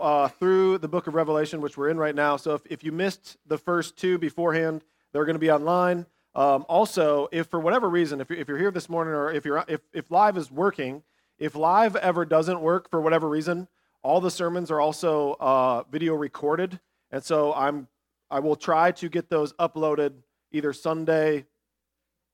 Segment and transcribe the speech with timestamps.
[0.00, 2.36] uh, through the book of Revelation, which we're in right now.
[2.36, 6.06] So if, if you missed the first two beforehand, they're going to be online.
[6.34, 9.44] Um, also, if for whatever reason, if you're, if you're here this morning or if,
[9.44, 11.02] you're, if, if live is working,
[11.38, 13.66] if live ever doesn't work for whatever reason,
[14.02, 16.80] all the sermons are also uh, video recorded.
[17.10, 17.88] And so I'm,
[18.30, 20.12] I will try to get those uploaded
[20.52, 21.46] either Sunday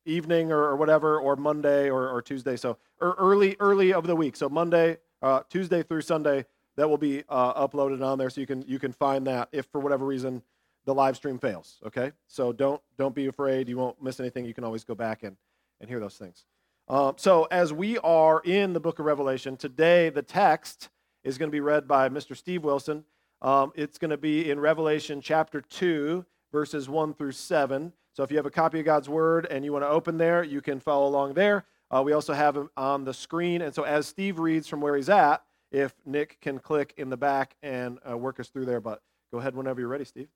[0.05, 2.57] evening or, or whatever, or Monday or, or Tuesday.
[2.57, 4.37] So or early, early of the week.
[4.37, 6.45] So Monday, uh, Tuesday through Sunday,
[6.77, 8.31] that will be uh, uploaded on there.
[8.31, 10.43] So you can, you can find that if for whatever reason
[10.87, 11.79] the live stream fails.
[11.85, 13.69] Okay, so don't don't be afraid.
[13.69, 14.45] You won't miss anything.
[14.47, 15.37] You can always go back and
[15.81, 16.45] and hear those things.
[16.89, 20.89] Um, so as we are in the book of Revelation today, the text
[21.25, 22.37] is going to be read by Mr.
[22.37, 23.05] Steve Wilson.
[23.43, 27.93] Um, it's going to be in Revelation chapter two, verses one through seven.
[28.15, 30.43] So if you have a copy of God's Word and you want to open there,
[30.43, 31.65] you can follow along there.
[31.91, 33.61] Uh, we also have him on the screen.
[33.61, 37.17] And so as Steve reads from where he's at, if Nick can click in the
[37.17, 38.81] back and uh, work us through there.
[38.81, 39.03] But
[39.33, 40.29] go ahead whenever you're ready, Steve.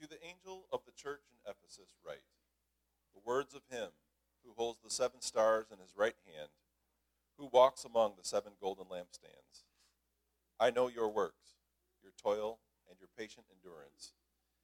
[0.00, 2.24] To the angel of the church in Ephesus, write
[3.14, 3.88] the words of him
[4.44, 6.50] who holds the seven stars in his right hand,
[7.38, 9.64] who walks among the seven golden lampstands.
[10.60, 11.56] I know your works,
[12.02, 14.12] your toil, and your patient endurance,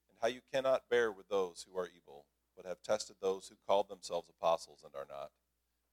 [0.08, 2.26] and how you cannot bear with those who are evil,
[2.56, 5.30] but have tested those who called themselves apostles and are not,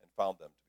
[0.01, 0.68] and found them to be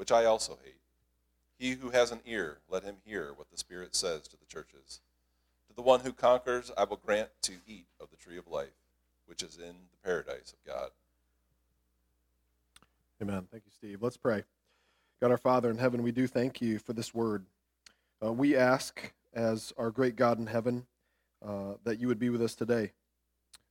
[0.00, 0.80] which I also hate.
[1.58, 5.00] He who has an ear, let him hear what the Spirit says to the churches.
[5.68, 8.72] To the one who conquers, I will grant to eat of the tree of life,
[9.26, 10.88] which is in the paradise of God.
[13.20, 13.46] Amen.
[13.50, 14.02] Thank you, Steve.
[14.02, 14.44] Let's pray.
[15.20, 17.44] God, our Father in heaven, we do thank you for this word.
[18.24, 20.86] Uh, we ask, as our great God in heaven,
[21.46, 22.92] uh, that you would be with us today.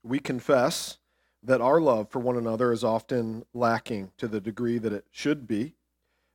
[0.04, 1.00] We confess
[1.42, 5.48] that our love for one another is often lacking to the degree that it should
[5.48, 5.74] be.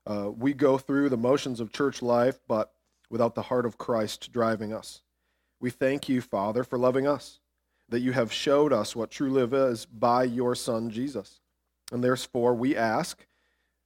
[0.06, 2.72] Uh, we go through the motions of church life, but
[3.10, 5.02] without the heart of Christ driving us.
[5.60, 7.40] We thank you, Father, for loving us,
[7.88, 11.40] that you have showed us what true love is by your Son, Jesus.
[11.92, 13.26] And therefore, we ask,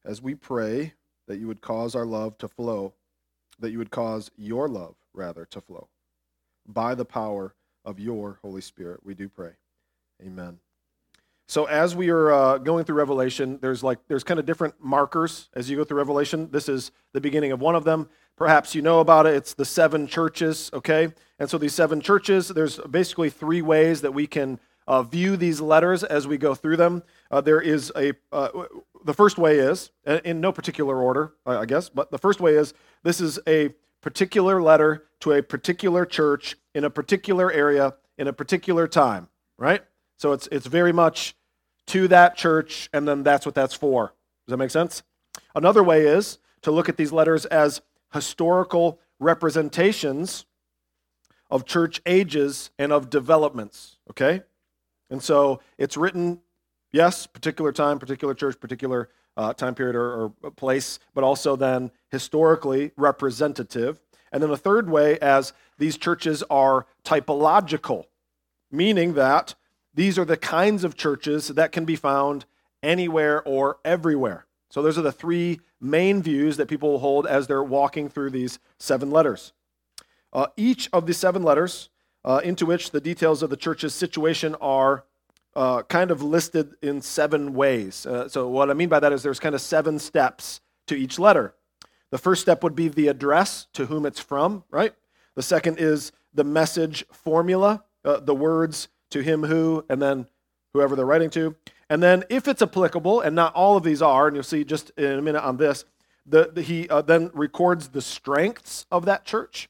[0.05, 0.95] as we pray,
[1.27, 2.95] that you would cause our love to flow,
[3.59, 5.89] that you would cause your love, rather, to flow.
[6.67, 7.55] By the power
[7.85, 9.53] of your Holy Spirit, we do pray.
[10.25, 10.59] Amen.
[11.49, 15.49] So as we are uh, going through Revelation, there's like there's kind of different markers
[15.55, 16.51] as you go through Revelation.
[16.51, 18.11] This is the beginning of one of them.
[18.37, 19.35] Perhaps you know about it.
[19.35, 21.09] It's the seven churches, okay?
[21.39, 25.59] And so these seven churches, there's basically three ways that we can uh, view these
[25.59, 27.03] letters as we go through them.
[27.31, 28.51] Uh, there is a uh,
[29.07, 32.75] the first way is in no particular order, I guess, but the first way is
[33.05, 33.71] this is a
[34.03, 39.83] particular letter to a particular church in a particular area in a particular time, right?
[40.19, 41.37] So it's it's very much
[41.89, 44.15] to that church, and then that's what that's for.
[44.47, 45.03] Does that make sense?
[45.55, 47.81] Another way is to look at these letters as
[48.13, 50.47] historical representations
[51.51, 54.43] of church ages and of developments, okay?
[55.11, 56.41] And so it's written,
[56.93, 61.91] yes, particular time, particular church, particular uh, time period or, or place, but also then
[62.11, 64.01] historically representative.
[64.33, 68.05] And then a third way as these churches are typological,
[68.71, 69.55] meaning that
[69.99, 72.45] these are the kinds of churches that can be found
[72.85, 74.47] anywhere or everywhere.
[74.71, 78.61] So, those are the three main views that people hold as they're walking through these
[78.79, 79.53] seven letters.
[80.33, 81.89] Uh, each of the seven letters,
[82.25, 85.05] uh, into which the details of the church's situation are
[85.57, 88.07] uh, kind of listed in seven ways.
[88.07, 91.19] Uh, so, what I mean by that is there's kind of seven steps to each
[91.19, 91.55] letter.
[92.11, 94.95] The first step would be the address to whom it's from, right?
[95.35, 100.27] The second is the message formula, uh, the words to him who, and then
[100.73, 101.55] whoever they're writing to.
[101.91, 104.91] And then, if it's applicable, and not all of these are, and you'll see just
[104.99, 105.85] in a minute on this,
[106.27, 109.69] the, the he uh, then records the strengths of that church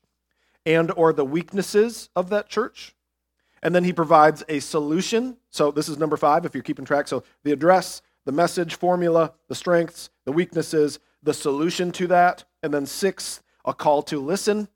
[0.67, 2.95] and or the weaknesses of that church.
[3.63, 5.37] And then he provides a solution.
[5.51, 7.09] So this is number five, if you're keeping track.
[7.09, 12.45] So the address, the message, formula, the strengths, the weaknesses, the solution to that.
[12.63, 14.69] And then sixth, a call to listen.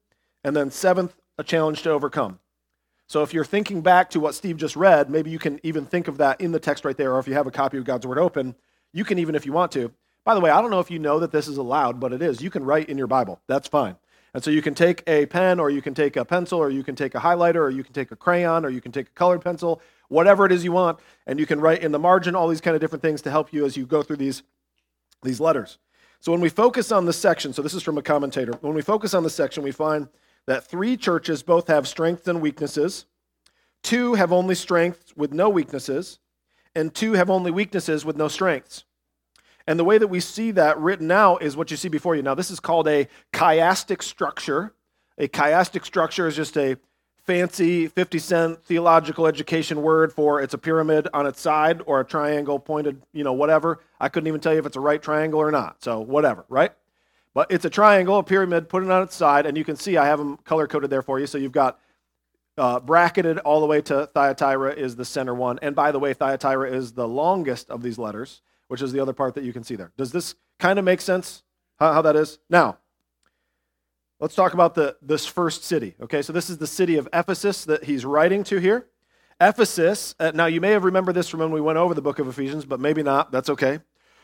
[0.44, 2.38] And then seventh, a challenge to overcome.
[3.12, 6.08] So if you're thinking back to what Steve just read, maybe you can even think
[6.08, 8.06] of that in the text right there, or if you have a copy of God's
[8.06, 8.54] Word open,
[8.94, 9.92] you can even, if you want to.
[10.24, 12.22] By the way, I don't know if you know that this is allowed, but it
[12.22, 12.40] is.
[12.40, 13.38] You can write in your Bible.
[13.48, 13.96] That's fine.
[14.32, 16.82] And so you can take a pen, or you can take a pencil, or you
[16.82, 19.10] can take a highlighter, or you can take a crayon, or you can take a
[19.10, 22.48] colored pencil, whatever it is you want, and you can write in the margin all
[22.48, 24.42] these kind of different things to help you as you go through these,
[25.22, 25.76] these letters.
[26.20, 28.80] So when we focus on this section, so this is from a commentator, when we
[28.80, 30.08] focus on this section, we find
[30.46, 33.06] that three churches both have strengths and weaknesses,
[33.82, 36.18] two have only strengths with no weaknesses,
[36.74, 38.84] and two have only weaknesses with no strengths.
[39.66, 42.22] And the way that we see that written out is what you see before you.
[42.22, 44.74] Now, this is called a chiastic structure.
[45.18, 46.76] A chiastic structure is just a
[47.24, 52.04] fancy 50 cent theological education word for it's a pyramid on its side or a
[52.04, 53.78] triangle pointed, you know, whatever.
[54.00, 55.82] I couldn't even tell you if it's a right triangle or not.
[55.84, 56.72] So, whatever, right?
[57.34, 59.96] But it's a triangle, a pyramid, put it on its side, and you can see
[59.96, 61.26] I have them color coded there for you.
[61.26, 61.78] So you've got
[62.58, 65.58] uh, bracketed all the way to Thyatira is the center one.
[65.62, 68.42] And by the way, Thyatira is the longest of these letters
[68.72, 69.92] which is the other part that you can see there.
[69.98, 71.42] Does this kind of make sense
[71.76, 72.38] how, how that is?
[72.48, 72.78] Now,
[74.18, 75.94] let's talk about the, this first city.
[76.00, 78.86] Okay, so this is the city of Ephesus that he's writing to here.
[79.38, 82.18] Ephesus, uh, now you may have remembered this from when we went over the book
[82.18, 83.30] of Ephesians, but maybe not.
[83.30, 83.80] That's okay.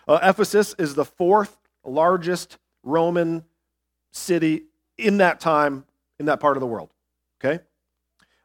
[0.08, 2.56] Uh, Ephesus is the fourth largest
[2.88, 3.44] Roman
[4.12, 4.64] city
[4.96, 5.84] in that time
[6.18, 6.90] in that part of the world.
[7.40, 7.62] Okay?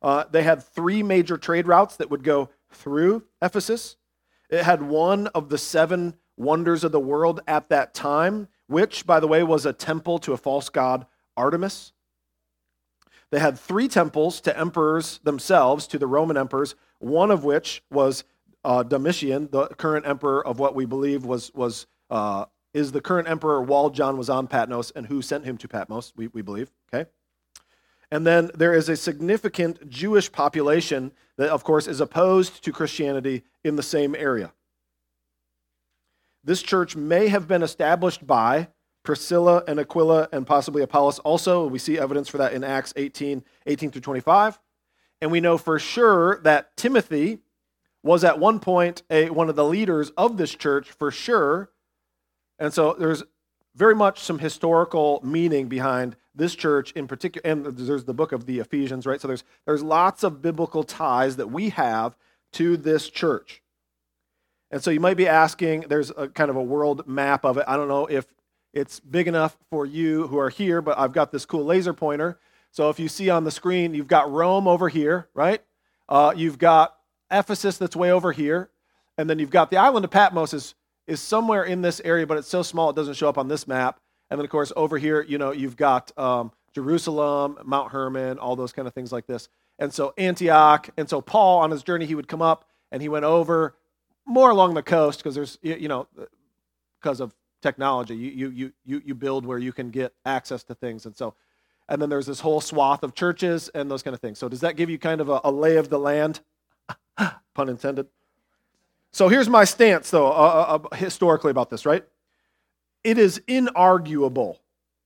[0.01, 3.95] Uh, they had three major trade routes that would go through Ephesus.
[4.49, 9.19] It had one of the seven wonders of the world at that time, which, by
[9.19, 11.05] the way, was a temple to a false god,
[11.37, 11.93] Artemis.
[13.31, 18.23] They had three temples to emperors themselves, to the Roman emperors, one of which was
[18.63, 23.27] uh, Domitian, the current emperor of what we believe was, was uh, is the current
[23.27, 26.71] emperor while John was on Patmos and who sent him to Patmos, we, we believe.
[26.93, 27.09] Okay?
[28.11, 33.43] And then there is a significant Jewish population that, of course, is opposed to Christianity
[33.63, 34.53] in the same area.
[36.43, 38.67] This church may have been established by
[39.03, 41.67] Priscilla and Aquila and possibly Apollos also.
[41.67, 44.59] We see evidence for that in Acts 18, 18 through 25.
[45.21, 47.39] And we know for sure that Timothy
[48.03, 51.69] was at one point a, one of the leaders of this church for sure.
[52.63, 53.23] And so there's
[53.75, 57.45] very much some historical meaning behind this church in particular.
[57.45, 59.19] And there's the book of the Ephesians, right?
[59.19, 62.15] So there's, there's lots of biblical ties that we have
[62.53, 63.61] to this church.
[64.71, 67.65] And so you might be asking, there's a kind of a world map of it.
[67.67, 68.33] I don't know if
[68.71, 72.39] it's big enough for you who are here, but I've got this cool laser pointer.
[72.71, 75.61] So if you see on the screen, you've got Rome over here, right?
[76.07, 76.95] Uh, you've got
[77.29, 78.69] Ephesus that's way over here.
[79.17, 80.75] And then you've got the island of Patmos is,
[81.07, 83.67] is somewhere in this area, but it's so small it doesn't show up on this
[83.67, 83.99] map.
[84.29, 88.55] And then, of course, over here, you know, you've got um, Jerusalem, Mount Hermon, all
[88.55, 90.89] those kind of things like this and so Antioch.
[90.97, 93.75] And so Paul, on his journey, he would come up and he went over
[94.25, 96.07] more along the coast because there's, you know,
[97.01, 101.05] because of technology, you, you, you, you build where you can get access to things.
[101.05, 101.33] And so,
[101.89, 104.39] and then there's this whole swath of churches and those kind of things.
[104.39, 106.41] So does that give you kind of a, a lay of the land?
[107.53, 108.07] Pun intended.
[109.13, 112.03] So here's my stance, though, uh, uh, historically about this, right?
[113.03, 114.57] It is inarguable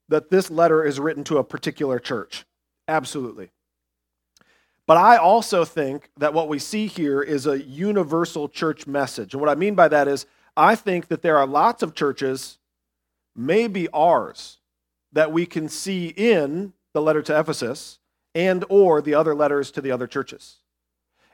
[0.07, 2.45] that this letter is written to a particular church.
[2.87, 3.51] Absolutely.
[4.85, 9.33] But I also think that what we see here is a universal church message.
[9.33, 10.25] And what I mean by that is,
[10.55, 12.57] I think that there are lots of churches,
[13.35, 14.59] maybe ours,
[15.11, 17.99] that we can see in the letter to Ephesus
[18.33, 20.59] and or the other letters to the other churches.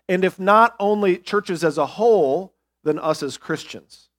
[0.09, 2.53] And if not only churches as a whole,
[2.83, 4.09] then us as Christians.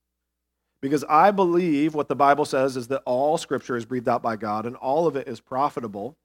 [0.80, 4.37] Because I believe what the Bible says is that all scripture is breathed out by
[4.37, 6.16] God and all of it is profitable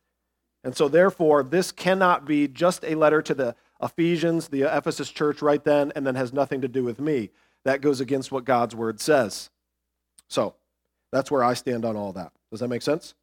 [0.63, 5.41] and so, therefore, this cannot be just a letter to the Ephesians, the Ephesus church
[5.41, 7.29] right then, and then has nothing to do with me.
[7.63, 9.49] That goes against what God's word says.
[10.27, 10.55] So,
[11.11, 12.33] that's where I stand on all that.
[12.51, 13.15] Does that make sense?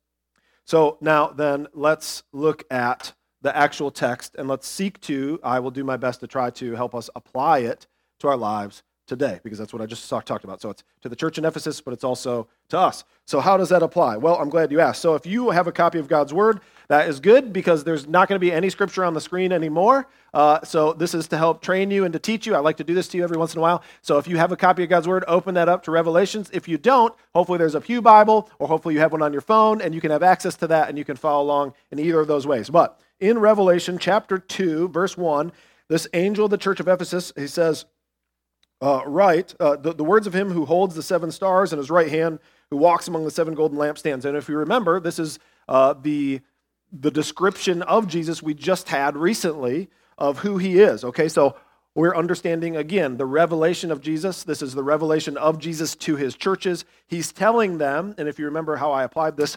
[0.65, 5.71] So, now then, let's look at the actual text and let's seek to, I will
[5.71, 7.87] do my best to try to help us apply it
[8.21, 10.61] to our lives today, because that's what I just talked about.
[10.61, 13.05] So it's to the church in Ephesus, but it's also to us.
[13.25, 14.17] So, how does that apply?
[14.19, 15.03] Well, I'm glad you asked.
[15.03, 18.29] So, if you have a copy of God's Word, that is good because there's not
[18.29, 20.07] going to be any scripture on the screen anymore.
[20.33, 22.55] Uh, so, this is to help train you and to teach you.
[22.55, 23.83] I like to do this to you every once in a while.
[24.01, 26.51] So, if you have a copy of God's Word, open that up to Revelations.
[26.53, 29.43] If you don't, hopefully there's a Pew Bible, or hopefully you have one on your
[29.43, 32.21] phone and you can have access to that and you can follow along in either
[32.21, 32.71] of those ways.
[32.71, 35.51] But in Revelation chapter 2, verse 1,
[35.89, 37.87] this angel of the church of Ephesus, he says,
[38.81, 41.91] uh, right, uh, the, the words of him who holds the seven stars in his
[41.91, 42.39] right hand,
[42.71, 44.25] who walks among the seven golden lampstands.
[44.25, 46.41] And if you remember, this is uh, the,
[46.93, 51.05] the description of Jesus we just had recently of who he is.
[51.05, 51.57] Okay, so
[51.95, 54.45] we're understanding again the revelation of Jesus.
[54.45, 56.85] This is the revelation of Jesus to his churches.
[57.07, 59.57] He's telling them, and if you remember how I applied this,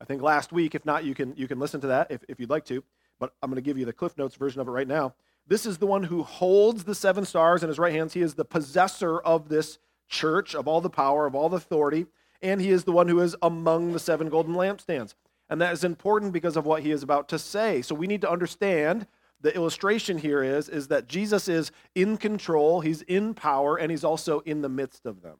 [0.00, 0.74] I think last week.
[0.74, 2.82] If not, you can, you can listen to that if, if you'd like to.
[3.18, 5.14] But I'm going to give you the Cliff Notes version of it right now.
[5.46, 8.14] This is the one who holds the seven stars in his right hands.
[8.14, 12.06] He is the possessor of this church, of all the power, of all the authority,
[12.40, 15.14] and he is the one who is among the seven golden lampstands.
[15.48, 17.82] And that is important because of what he is about to say.
[17.82, 19.06] So we need to understand
[19.40, 24.04] the illustration here is, is that Jesus is in control, he's in power, and he's
[24.04, 25.36] also in the midst of them.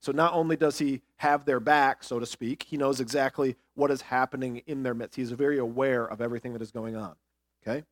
[0.00, 3.90] So not only does he have their back, so to speak, he knows exactly what
[3.90, 5.16] is happening in their midst.
[5.16, 7.14] He's very aware of everything that is going on.
[7.62, 7.84] Okay?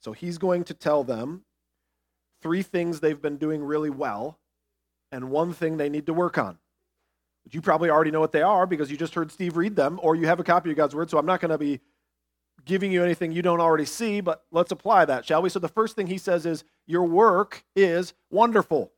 [0.00, 1.42] So he's going to tell them
[2.42, 4.38] three things they've been doing really well
[5.12, 6.58] and one thing they need to work on.
[7.50, 10.14] You probably already know what they are because you just heard Steve read them or
[10.14, 11.10] you have a copy of God's Word.
[11.10, 11.80] So I'm not going to be
[12.64, 15.48] giving you anything you don't already see, but let's apply that, shall we?
[15.48, 18.92] So the first thing he says is, Your work is wonderful.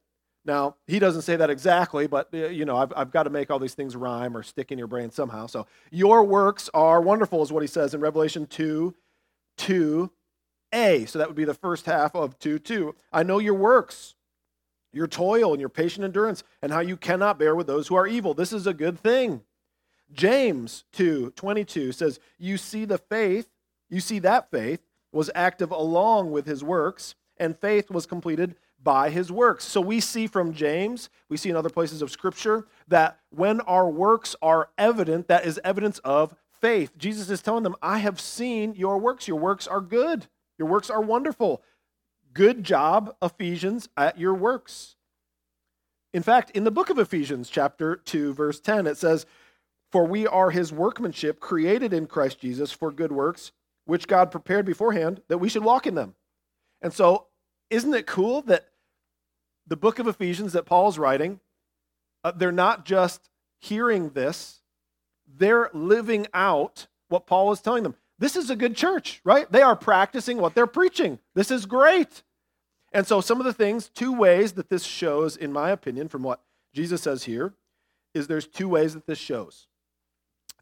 [0.45, 3.51] Now, he doesn't say that exactly, but uh, you know, I've, I've got to make
[3.51, 5.47] all these things rhyme or stick in your brain somehow.
[5.47, 8.95] So, your works are wonderful, is what he says in Revelation 2
[9.59, 10.11] 2
[10.73, 11.09] 2a.
[11.09, 12.95] So, that would be the first half of 2 2.
[13.13, 14.15] I know your works,
[14.93, 18.07] your toil, and your patient endurance, and how you cannot bear with those who are
[18.07, 18.35] evil.
[18.35, 19.43] This is a good thing.
[20.13, 23.49] James 2 22 says, You see the faith,
[23.89, 24.81] you see that faith
[25.13, 29.65] was active along with his works, and faith was completed by his works.
[29.65, 33.89] So we see from James, we see in other places of Scripture, that when our
[33.89, 36.97] works are evident, that is evidence of faith.
[36.99, 39.29] Jesus is telling them, I have seen your works.
[39.29, 40.27] Your works are good,
[40.59, 41.63] your works are wonderful.
[42.33, 44.97] Good job, Ephesians, at your works.
[46.15, 49.27] In fact, in the book of Ephesians, chapter 2, verse 10, it says,
[49.91, 53.53] For we are his workmanship, created in Christ Jesus for good works,
[53.87, 56.15] which God prepared beforehand that we should walk in them.
[56.81, 57.29] And so,
[57.71, 58.69] isn't it cool that
[59.67, 61.41] the book of Ephesians that Paul's writing,
[62.25, 64.61] uh, they're not just hearing this,
[65.27, 67.95] they're living out what Paul is telling them.
[68.23, 69.51] This is a good church, right?
[69.51, 71.19] They are practicing what they're preaching.
[71.35, 72.23] This is great.
[72.93, 76.23] And so, some of the things, two ways that this shows, in my opinion, from
[76.23, 76.41] what
[76.73, 77.55] Jesus says here,
[78.15, 79.67] is there's two ways that this shows.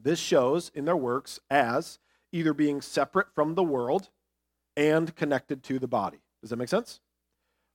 [0.03, 1.99] This shows in their works as
[2.33, 4.09] either being separate from the world
[4.75, 6.21] and connected to the body.
[6.41, 7.01] Does that make sense?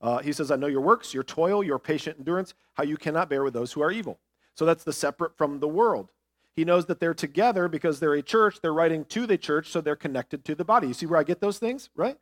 [0.01, 3.29] Uh, he says, I know your works, your toil, your patient endurance, how you cannot
[3.29, 4.17] bear with those who are evil.
[4.55, 6.09] So that's the separate from the world.
[6.55, 8.59] He knows that they're together because they're a church.
[8.61, 10.87] They're writing to the church, so they're connected to the body.
[10.87, 12.17] You see where I get those things, right?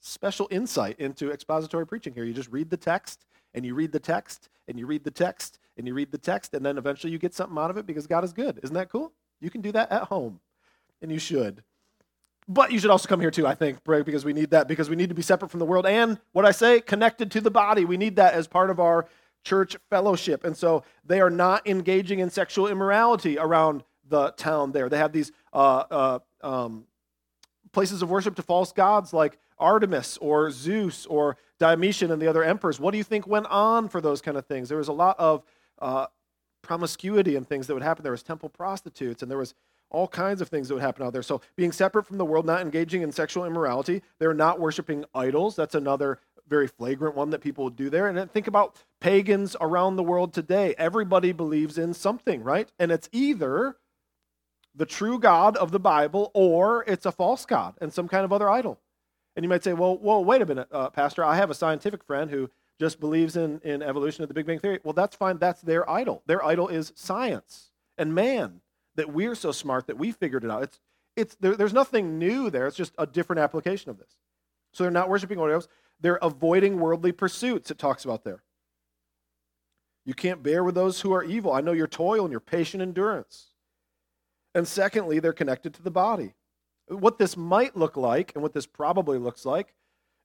[0.00, 2.24] Special insight into expository preaching here.
[2.24, 3.24] You just read the text,
[3.54, 6.54] and you read the text, and you read the text, and you read the text,
[6.54, 8.58] and then eventually you get something out of it because God is good.
[8.62, 9.12] Isn't that cool?
[9.40, 10.40] You can do that at home,
[11.00, 11.62] and you should.
[12.48, 14.96] But you should also come here too, I think, because we need that, because we
[14.96, 17.84] need to be separate from the world and what I say, connected to the body.
[17.84, 19.06] We need that as part of our
[19.46, 20.44] church fellowship.
[20.44, 24.88] And so they are not engaging in sexual immorality around the town there.
[24.88, 26.84] They have these uh, uh, um,
[27.72, 32.42] places of worship to false gods like Artemis or Zeus or Dionysian and the other
[32.42, 32.80] emperors.
[32.80, 34.68] What do you think went on for those kind of things?
[34.68, 35.44] There was a lot of
[35.80, 36.06] uh,
[36.62, 38.02] promiscuity and things that would happen.
[38.02, 39.54] There was temple prostitutes and there was
[39.90, 41.22] all kinds of things that would happen out there.
[41.22, 45.54] So, being separate from the world, not engaging in sexual immorality, they're not worshiping idols.
[45.54, 48.06] That's another very flagrant one that people would do there.
[48.06, 50.74] And then think about pagans around the world today.
[50.78, 52.70] Everybody believes in something, right?
[52.78, 53.76] And it's either
[54.74, 58.32] the true God of the Bible or it's a false God and some kind of
[58.32, 58.78] other idol.
[59.34, 61.24] And you might say, well, whoa, wait a minute, uh, Pastor.
[61.24, 64.58] I have a scientific friend who just believes in, in evolution of the Big Bang
[64.58, 64.80] Theory.
[64.82, 65.38] Well, that's fine.
[65.38, 66.22] That's their idol.
[66.26, 68.60] Their idol is science and man
[68.96, 70.62] that we're so smart that we figured it out.
[70.62, 70.80] It's,
[71.16, 72.66] it's, there, there's nothing new there.
[72.66, 74.16] It's just a different application of this.
[74.72, 75.68] So they're not worshiping idols.
[76.00, 78.42] They're avoiding worldly pursuits, it talks about there.
[80.04, 81.52] You can't bear with those who are evil.
[81.52, 83.48] I know your toil and your patient endurance.
[84.54, 86.34] And secondly, they're connected to the body.
[86.88, 89.74] What this might look like, and what this probably looks like,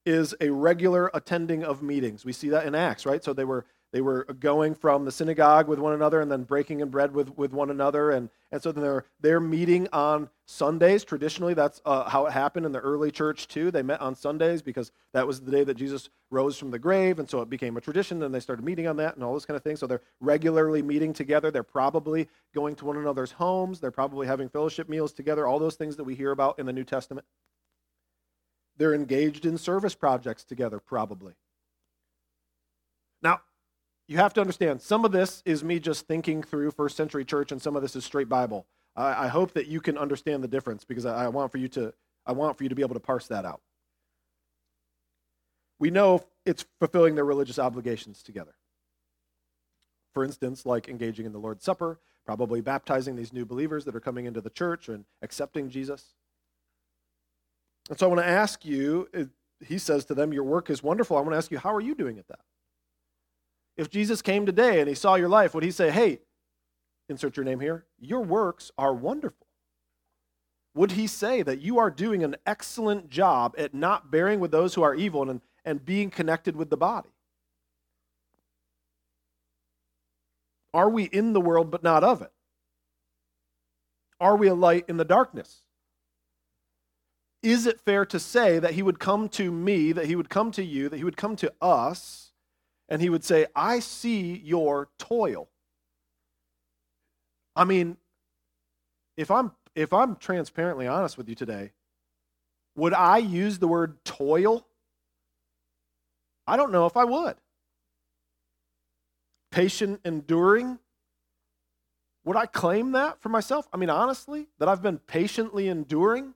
[0.06, 2.24] is a regular attending of meetings.
[2.24, 3.24] We see that in Acts, right?
[3.24, 6.80] So they were they were going from the synagogue with one another and then breaking
[6.80, 8.12] in bread with, with one another.
[8.12, 11.04] And, and so then they're, they're meeting on Sundays.
[11.04, 13.70] Traditionally, that's uh, how it happened in the early church, too.
[13.70, 17.20] They met on Sundays because that was the day that Jesus rose from the grave.
[17.20, 18.24] And so it became a tradition.
[18.24, 19.76] And they started meeting on that and all this kind of thing.
[19.76, 21.52] So they're regularly meeting together.
[21.52, 23.82] They're probably going to one another's homes.
[23.82, 26.74] They're probably having fellowship meals together, all those things that we hear about in the
[26.74, 27.26] New Testament.
[28.78, 31.34] They're engaged in service projects together, probably.
[34.08, 37.52] You have to understand some of this is me just thinking through first century church
[37.52, 40.50] and some of this is straight bible i, I hope that you can understand the
[40.50, 41.94] difference because I, I, want for you to
[42.26, 43.62] i want for you to be able to parse that out
[45.80, 48.54] we know it's fulfilling their religious obligations together
[50.14, 54.02] For instance, like engaging in the Lord's Supper, probably baptizing these new believers that are
[54.02, 56.16] coming into the church and accepting Jesus.
[57.90, 59.10] And so I want to ask you,
[59.66, 61.18] he says to them, Your work is wonderful.
[61.18, 62.42] I want to ask you, how are you doing at that?
[63.78, 66.20] If Jesus came today and he saw your life, would he say, Hey,
[67.10, 69.48] insert your name here, your works are wonderful?
[70.74, 74.74] Would he say that you are doing an excellent job at not bearing with those
[74.74, 77.10] who are evil and, and being connected with the body?
[80.74, 82.32] Are we in the world but not of it?
[84.22, 85.64] Are we a light in the darkness?
[87.44, 90.52] Is it fair to say that he would come to me, that he would come
[90.52, 92.31] to you, that he would come to us,
[92.92, 95.48] and he would say, I see your toil?
[97.56, 97.96] I mean,
[99.16, 101.72] if I'm if I'm transparently honest with you today,
[102.76, 104.68] would I use the word toil?
[106.46, 107.38] I don't know if I would.
[109.52, 110.78] Patient enduring?
[112.26, 113.70] Would I claim that for myself?
[113.72, 116.34] I mean, honestly, that I've been patiently enduring?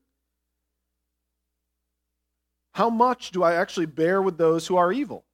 [2.76, 5.26] How much do I actually bear with those who are evil?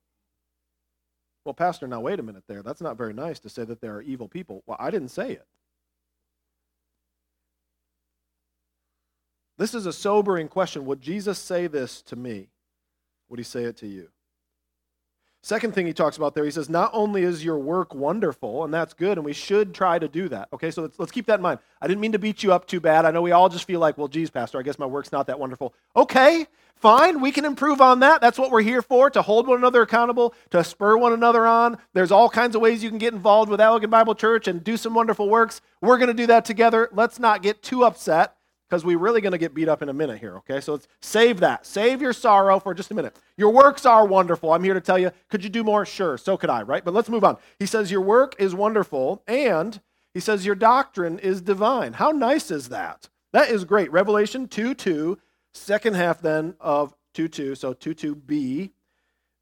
[1.44, 2.62] Well, Pastor, now wait a minute there.
[2.62, 4.64] That's not very nice to say that there are evil people.
[4.66, 5.46] Well, I didn't say it.
[9.58, 10.86] This is a sobering question.
[10.86, 12.50] Would Jesus say this to me?
[13.30, 14.10] Would he say it to you?
[15.44, 18.72] Second thing he talks about there, he says, not only is your work wonderful, and
[18.72, 20.48] that's good, and we should try to do that.
[20.54, 21.60] Okay, so let's, let's keep that in mind.
[21.82, 23.06] I didn't mean to beat you up too bad.
[23.06, 25.26] I know we all just feel like, well, geez, Pastor, I guess my work's not
[25.28, 25.74] that wonderful.
[25.96, 26.46] Okay,
[26.76, 28.22] fine, we can improve on that.
[28.22, 31.80] That's what we're here for, to hold one another accountable, to spur one another on.
[31.94, 34.78] There's all kinds of ways you can get involved with Allegan Bible Church and do
[34.78, 35.60] some wonderful works.
[35.82, 36.88] We're going to do that together.
[36.92, 38.36] Let's not get too upset
[38.72, 40.62] because we're really going to get beat up in a minute here, okay?
[40.62, 41.66] So let's save that.
[41.66, 43.18] Save your sorrow for just a minute.
[43.36, 44.54] Your works are wonderful.
[44.54, 45.86] I'm here to tell you, could you do more?
[45.86, 46.86] Sure, so could I, right?
[46.86, 47.36] But let's move on.
[47.60, 49.82] He says, Your work is wonderful, and
[50.14, 51.94] he says, Your doctrine is divine.
[51.94, 53.10] How nice is that?
[53.34, 53.92] That is great.
[53.92, 55.20] Revelation 2 2,
[55.54, 58.72] second half then of 2 2, so 2 2b.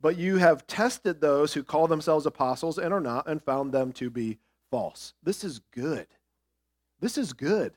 [0.02, 3.92] But you have tested those who call themselves apostles and are not, and found them
[3.94, 4.40] to be
[4.72, 5.14] false.
[5.22, 6.08] This is good.
[7.00, 7.74] This is good.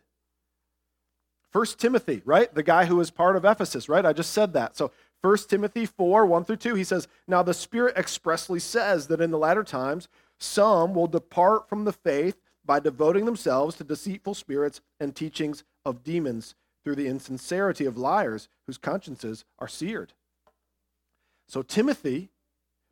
[1.53, 2.53] First Timothy, right?
[2.55, 4.07] The guy who was part of Ephesus, right?
[4.07, 4.77] I just said that.
[4.77, 4.91] So
[5.23, 9.31] First Timothy 4, 1 through 2, he says, Now the Spirit expressly says that in
[9.31, 14.81] the latter times some will depart from the faith by devoting themselves to deceitful spirits
[14.99, 20.15] and teachings of demons through the insincerity of liars whose consciences are seared.
[21.49, 22.31] So Timothy,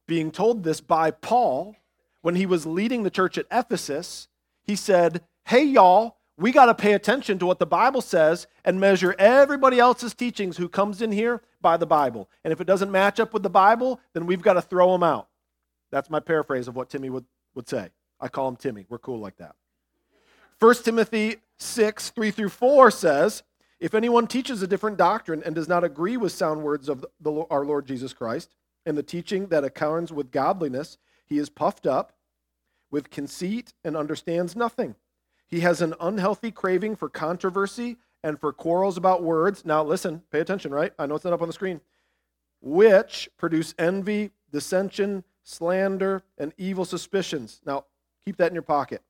[0.06, 1.76] being told this by Paul
[2.22, 4.28] when he was leading the church at Ephesus,
[4.62, 8.80] he said, Hey, y'all, we got to pay attention to what the Bible says and
[8.80, 12.30] measure everybody else's teachings who comes in here by the Bible.
[12.44, 15.02] And if it doesn't match up with the Bible, then we've got to throw them
[15.02, 15.28] out.
[15.90, 17.90] That's my paraphrase of what Timmy would, would say.
[18.18, 18.86] I call him Timmy.
[18.88, 19.54] We're cool like that.
[20.60, 23.42] 1 Timothy 6, 3 through 4 says,
[23.78, 27.44] If anyone teaches a different doctrine and does not agree with sound words of the,
[27.50, 28.54] our Lord Jesus Christ
[28.86, 32.14] and the teaching that accounts with godliness, he is puffed up
[32.90, 34.94] with conceit and understands nothing
[35.50, 39.64] he has an unhealthy craving for controversy and for quarrels about words.
[39.64, 40.92] Now, listen, pay attention, right?
[40.98, 41.80] I know it's not up on the screen.
[42.60, 47.60] Which produce envy, dissension, slander, and evil suspicions.
[47.66, 47.86] Now,
[48.24, 49.02] keep that in your pocket.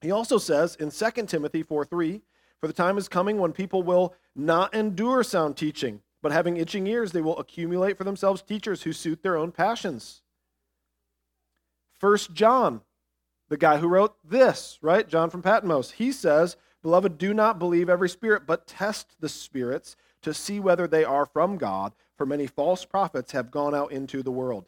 [0.00, 2.20] He also says in 2 Timothy 4 3,
[2.60, 6.86] For the time is coming when people will not endure sound teaching, but having itching
[6.86, 10.22] ears, they will accumulate for themselves teachers who suit their own passions.
[12.00, 12.82] 1 John
[13.52, 15.06] the guy who wrote this, right?
[15.06, 15.90] John from Patmos.
[15.90, 20.86] He says, Beloved, do not believe every spirit, but test the spirits to see whether
[20.86, 24.64] they are from God, for many false prophets have gone out into the world.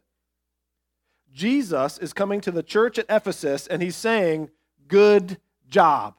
[1.32, 4.50] Jesus is coming to the church at Ephesus and he's saying,
[4.86, 6.16] Good job.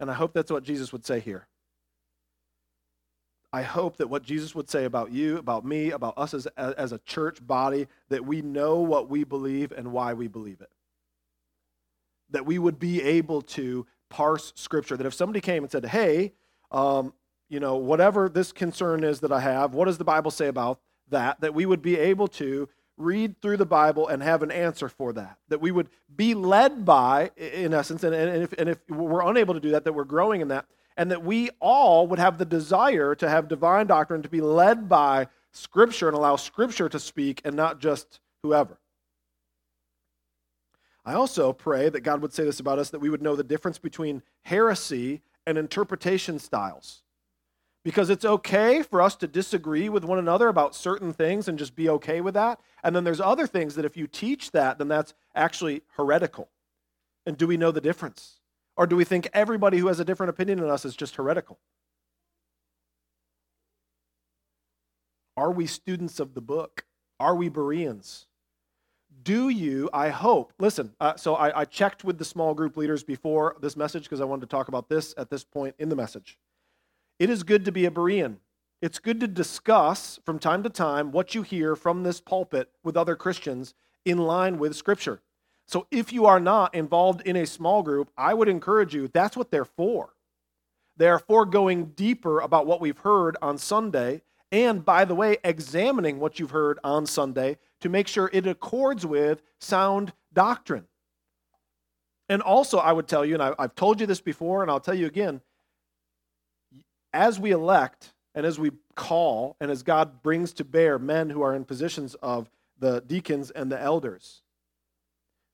[0.00, 1.46] And I hope that's what Jesus would say here.
[3.52, 6.92] I hope that what Jesus would say about you, about me, about us as, as
[6.92, 10.70] a church body, that we know what we believe and why we believe it.
[12.30, 14.96] That we would be able to parse Scripture.
[14.96, 16.32] That if somebody came and said, hey,
[16.70, 17.12] um,
[17.50, 20.80] you know, whatever this concern is that I have, what does the Bible say about
[21.10, 21.42] that?
[21.42, 25.12] That we would be able to read through the Bible and have an answer for
[25.12, 25.36] that.
[25.48, 29.52] That we would be led by, in essence, and, and, if, and if we're unable
[29.52, 30.64] to do that, that we're growing in that
[30.96, 34.88] and that we all would have the desire to have divine doctrine, to be led
[34.88, 38.78] by Scripture and allow Scripture to speak and not just whoever.
[41.04, 43.42] I also pray that God would say this about us that we would know the
[43.42, 47.02] difference between heresy and interpretation styles.
[47.84, 51.74] because it's okay for us to disagree with one another about certain things and just
[51.74, 52.60] be okay with that.
[52.84, 56.48] And then there's other things that if you teach that, then that's actually heretical.
[57.26, 58.38] And do we know the difference?
[58.76, 61.58] Or do we think everybody who has a different opinion than us is just heretical?
[65.36, 66.84] Are we students of the book?
[67.18, 68.26] Are we Bereans?
[69.22, 73.04] Do you, I hope, listen, uh, so I, I checked with the small group leaders
[73.04, 75.96] before this message because I wanted to talk about this at this point in the
[75.96, 76.38] message.
[77.18, 78.38] It is good to be a Berean.
[78.80, 82.96] It's good to discuss from time to time what you hear from this pulpit with
[82.96, 85.20] other Christians in line with Scripture.
[85.72, 89.38] So if you are not involved in a small group, I would encourage you, that's
[89.38, 90.12] what they're for.
[90.98, 96.20] They're for going deeper about what we've heard on Sunday, and by the way, examining
[96.20, 100.84] what you've heard on Sunday to make sure it accords with sound doctrine.
[102.28, 104.78] And also, I would tell you, and I, have told you this before, and I'll
[104.78, 105.40] tell you again
[107.14, 111.40] as we elect and as we call and as God brings to bear men who
[111.40, 114.42] are in positions of the deacons and the elders,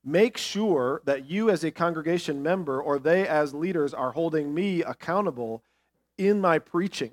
[0.04, 4.82] make sure that you as a congregation member or they as leaders are holding me
[4.82, 5.62] accountable
[6.16, 7.12] in my preaching.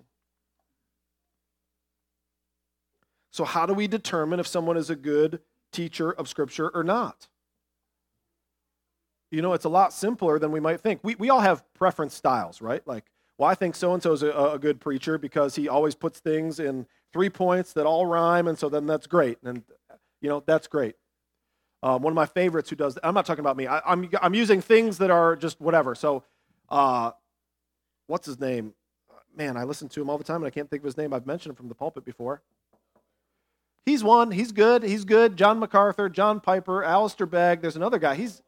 [3.32, 7.28] So, how do we determine if someone is a good teacher of Scripture or not?
[9.30, 11.02] You know, it's a lot simpler than we might think.
[11.04, 12.82] We, we all have preference styles, right?
[12.88, 13.04] Like,
[13.38, 16.62] well, I think so and so is a good preacher because he always puts things
[16.62, 19.38] in three points that all rhyme, and so then that's great.
[19.44, 19.64] And,
[20.22, 20.96] you know, that's great.
[21.86, 24.10] Um, one of my favorites who does, I'm not talking about me, I, am I'm,
[24.24, 25.94] I'm using things that are just whatever.
[25.94, 26.24] So,
[26.68, 27.12] uh,
[28.08, 28.74] what's his name?
[29.38, 31.14] Man, I listen to him all the time and I can't think of his name.
[31.14, 32.42] I've mentioned him from the pulpit before.
[33.86, 34.32] He's one.
[34.32, 34.82] He's good.
[34.82, 35.38] He's good.
[35.38, 37.62] John MacArthur, John Piper, Alistair Begg.
[37.62, 38.16] There's another guy.
[38.16, 38.42] He's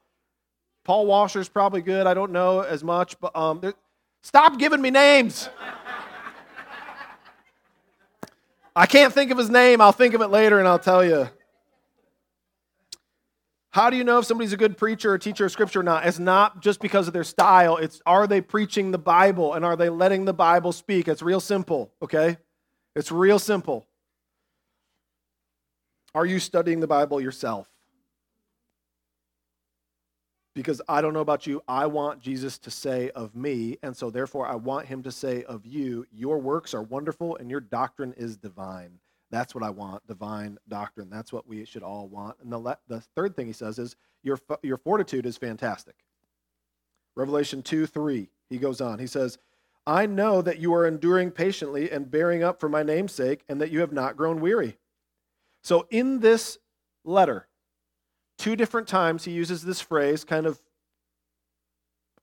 [0.84, 2.08] Paul Washer's probably good.
[2.08, 3.76] I don't know as much, but um, there,
[4.24, 5.48] Stop giving me names.
[8.76, 9.80] I can't think of his name.
[9.80, 11.30] I'll think of it later and I'll tell you.
[13.78, 16.08] How do you know if somebody's a good preacher or teacher of scripture or not?
[16.08, 17.78] It's not just because of their style.
[17.78, 21.08] It's are they preaching the Bible and are they letting the Bible speak?
[21.08, 22.38] It's real simple, okay?
[22.96, 23.86] It's real simple.
[26.16, 27.70] Are you studying the Bible yourself?
[30.56, 34.10] because I don't know about you, I want Jesus to say of me, and so
[34.10, 38.16] therefore I want him to say of you, your works are wonderful and your doctrine
[38.18, 38.98] is divine.
[39.30, 41.10] That's what I want, divine doctrine.
[41.10, 42.38] That's what we should all want.
[42.42, 45.96] And the, the third thing he says is, your, your fortitude is fantastic.
[47.16, 49.00] Revelation 2 3, he goes on.
[49.00, 49.38] He says,
[49.86, 53.60] I know that you are enduring patiently and bearing up for my name's sake, and
[53.62, 54.78] that you have not grown weary.
[55.64, 56.58] So in this
[57.04, 57.48] letter,
[58.38, 60.62] Two different times he uses this phrase, kind of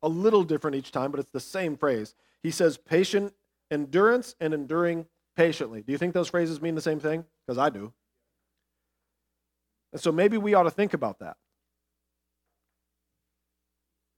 [0.03, 2.15] a little different each time, but it's the same phrase.
[2.43, 3.35] He says patient
[3.71, 5.07] endurance and enduring
[5.37, 5.83] patiently.
[5.83, 7.25] Do you think those phrases mean the same thing?
[7.47, 7.93] Because I do.
[9.93, 11.37] And so maybe we ought to think about that.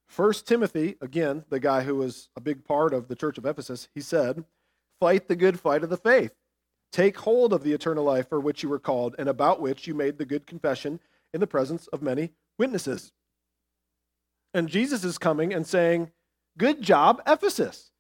[0.09, 3.89] First Timothy, again, the guy who was a big part of the church of Ephesus,
[3.95, 4.45] he said,
[4.99, 6.33] Fight the good fight of the faith.
[6.91, 9.95] Take hold of the eternal life for which you were called and about which you
[9.95, 11.01] made the good confession
[11.35, 13.13] in the presence of many witnesses.
[14.55, 16.11] And Jesus is coming and saying,
[16.57, 17.91] Good job, Ephesus.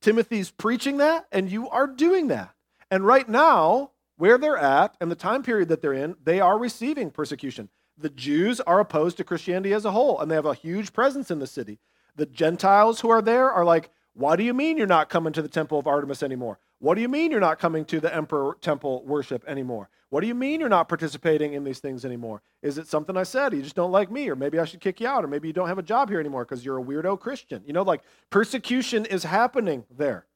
[0.00, 2.53] Timothy's preaching that, and you are doing that.
[2.90, 6.58] And right now, where they're at and the time period that they're in, they are
[6.58, 7.68] receiving persecution.
[7.96, 11.30] The Jews are opposed to Christianity as a whole, and they have a huge presence
[11.30, 11.78] in the city.
[12.16, 15.42] The Gentiles who are there are like, Why do you mean you're not coming to
[15.42, 16.58] the temple of Artemis anymore?
[16.78, 19.88] What do you mean you're not coming to the emperor temple worship anymore?
[20.10, 22.42] What do you mean you're not participating in these things anymore?
[22.62, 23.52] Is it something I said?
[23.52, 25.54] You just don't like me, or maybe I should kick you out, or maybe you
[25.54, 27.62] don't have a job here anymore because you're a weirdo Christian.
[27.66, 30.26] You know, like persecution is happening there.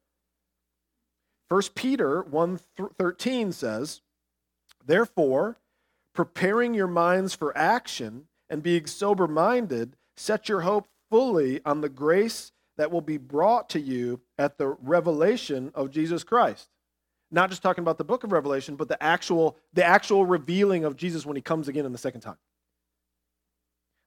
[1.48, 4.02] First Peter 1:13 says,
[4.84, 5.58] "Therefore,
[6.12, 12.52] preparing your minds for action and being sober-minded, set your hope fully on the grace
[12.76, 16.70] that will be brought to you at the revelation of Jesus Christ."
[17.30, 20.96] not just talking about the book of Revelation, but the actual, the actual revealing of
[20.96, 22.38] Jesus when he comes again in the second time.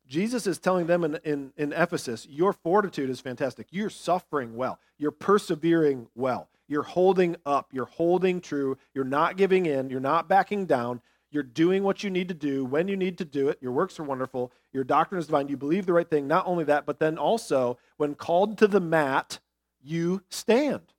[0.08, 3.68] Jesus is telling them in, in, in Ephesus, your fortitude is fantastic.
[3.72, 4.80] You're suffering well.
[4.98, 6.50] You're persevering well.
[6.72, 7.68] You're holding up.
[7.74, 8.78] You're holding true.
[8.94, 9.90] You're not giving in.
[9.90, 11.02] You're not backing down.
[11.30, 13.58] You're doing what you need to do when you need to do it.
[13.62, 14.54] Your works are wonderful.
[14.72, 15.50] Your doctrine is divine.
[15.50, 16.30] You believe the right thing.
[16.30, 19.40] Not only that, but then also, when called to the mat,
[19.84, 20.94] you stand.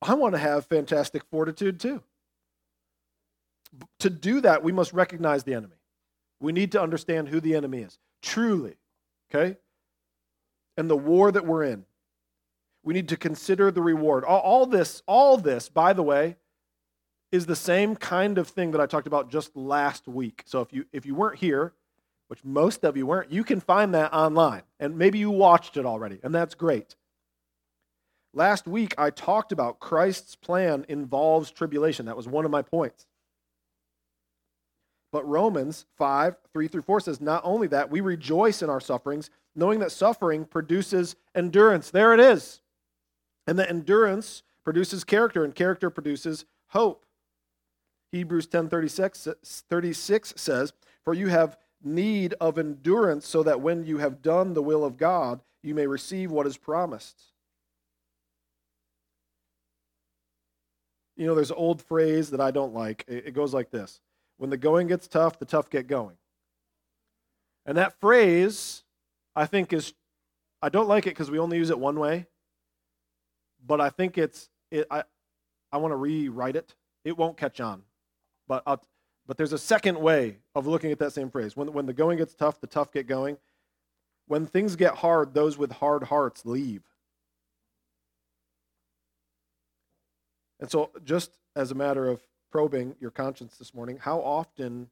[0.00, 2.02] I want to have fantastic fortitude too.
[3.98, 5.76] To do that, we must recognize the enemy.
[6.40, 8.76] We need to understand who the enemy is, truly.
[9.30, 9.58] Okay?
[10.78, 11.84] And the war that we're in.
[12.84, 14.24] We need to consider the reward.
[14.24, 16.36] All, all this, all this, by the way,
[17.32, 20.44] is the same kind of thing that I talked about just last week.
[20.46, 21.74] So if you if you weren't here,
[22.28, 24.62] which most of you weren't, you can find that online.
[24.78, 26.94] And maybe you watched it already, and that's great.
[28.32, 32.06] Last week I talked about Christ's plan involves tribulation.
[32.06, 33.07] That was one of my points.
[35.10, 39.30] But Romans 5, 3 through 4 says, Not only that, we rejoice in our sufferings,
[39.54, 41.90] knowing that suffering produces endurance.
[41.90, 42.60] There it is.
[43.46, 47.06] And that endurance produces character, and character produces hope.
[48.12, 49.28] Hebrews 10 36,
[49.68, 50.72] 36 says,
[51.04, 54.98] For you have need of endurance, so that when you have done the will of
[54.98, 57.22] God, you may receive what is promised.
[61.16, 63.04] You know, there's an old phrase that I don't like.
[63.08, 64.00] It goes like this
[64.38, 66.16] When the going gets tough, the tough get going.
[67.66, 68.84] And that phrase,
[69.36, 69.92] I think, is,
[70.62, 72.26] I don't like it because we only use it one way,
[73.64, 75.02] but I think it's, it, I,
[75.70, 76.74] I want to rewrite it.
[77.04, 77.82] It won't catch on.
[78.46, 78.82] But, I'll,
[79.26, 81.56] but there's a second way of looking at that same phrase.
[81.56, 83.36] When, when the going gets tough, the tough get going.
[84.26, 86.82] When things get hard, those with hard hearts leave.
[90.60, 94.88] And so, just as a matter of probing your conscience this morning, how often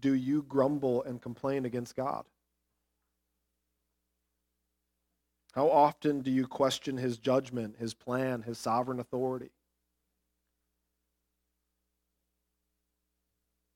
[0.00, 2.24] do you grumble and complain against God?
[5.52, 9.50] How often do you question his judgment, his plan, his sovereign authority?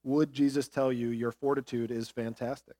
[0.07, 2.77] would Jesus tell you your fortitude is fantastic?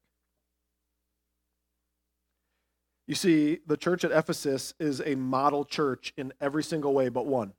[3.09, 7.27] You see, the church at Ephesus is a model church in every single way but
[7.27, 7.53] one.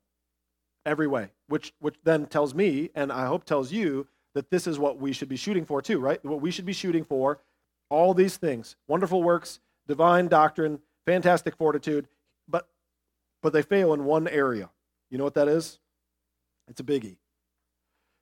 [0.87, 4.79] Every way, which, which then tells me, and I hope tells you, that this is
[4.79, 6.23] what we should be shooting for too, right?
[6.23, 7.41] What we should be shooting for,
[7.89, 12.07] all these things wonderful works, divine doctrine, fantastic fortitude,
[12.47, 12.69] but,
[13.41, 14.69] but they fail in one area.
[15.09, 15.79] You know what that is?
[16.69, 17.17] It's a biggie.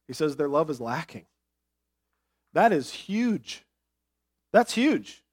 [0.07, 1.25] He says their love is lacking.
[2.53, 3.63] That is huge.
[4.53, 5.23] That's huge.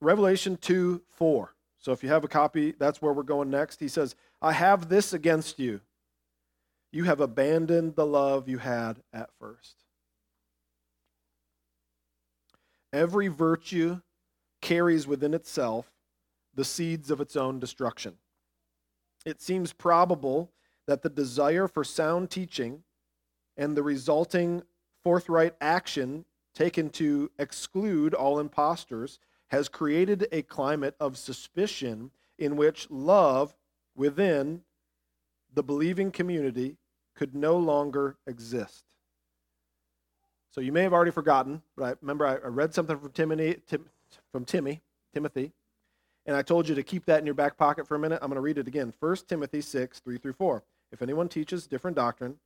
[0.00, 1.54] Revelation 2 4.
[1.78, 3.78] So if you have a copy, that's where we're going next.
[3.80, 5.80] He says, I have this against you.
[6.90, 9.84] You have abandoned the love you had at first.
[12.92, 14.00] Every virtue
[14.60, 15.92] carries within itself
[16.54, 18.16] the seeds of its own destruction.
[19.24, 20.50] It seems probable
[20.88, 22.82] that the desire for sound teaching
[23.56, 24.62] and the resulting
[25.04, 32.90] forthright action taken to exclude all impostors has created a climate of suspicion in which
[32.90, 33.54] love
[33.94, 34.62] within
[35.54, 36.76] the believing community
[37.14, 38.84] could no longer exist.
[40.50, 43.86] So you may have already forgotten, but I remember I read something from Timothy, Tim,
[44.30, 44.82] from Timmy,
[45.14, 45.52] Timothy,
[46.26, 48.18] and I told you to keep that in your back pocket for a minute.
[48.22, 48.92] I'm going to read it again.
[49.00, 50.62] 1 Timothy 6, 3 through 4.
[50.92, 52.36] If anyone teaches different doctrine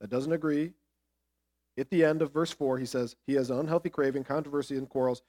[0.00, 0.72] that doesn't agree
[1.76, 5.22] at the end of verse 4, he says, He has unhealthy craving, controversy, and quarrels,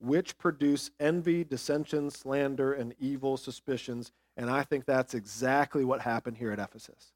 [0.00, 4.12] which produce envy, dissension, slander, and evil suspicions.
[4.38, 7.12] And I think that's exactly what happened here at Ephesus.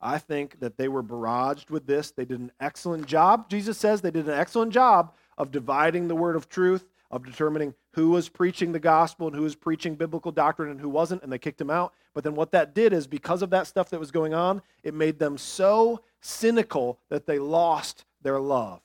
[0.00, 2.10] I think that they were barraged with this.
[2.10, 3.50] They did an excellent job.
[3.50, 7.74] Jesus says they did an excellent job of dividing the word of truth, of determining
[7.92, 11.30] who was preaching the gospel and who was preaching biblical doctrine and who wasn't, and
[11.30, 11.92] they kicked him out.
[12.14, 14.94] But then what that did is because of that stuff that was going on, it
[14.94, 18.80] made them so cynical that they lost their love.